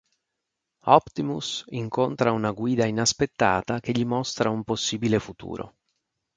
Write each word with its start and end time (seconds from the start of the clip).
Optimus 0.87 1.63
incontra 1.67 2.31
una 2.31 2.49
guida 2.51 2.87
inaspettata 2.87 3.79
che 3.79 3.91
gli 3.91 4.03
mostra 4.03 4.49
un 4.49 4.63
possibile 4.63 5.19
futuro. 5.19 5.75